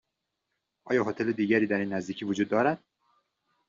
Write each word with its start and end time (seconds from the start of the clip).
آیا 0.85 1.03
هتل 1.03 1.31
دیگری 1.31 1.67
در 1.67 1.79
این 1.79 1.93
نزدیکی 1.93 2.25
وجود 2.25 2.49
دارد؟ 2.49 2.83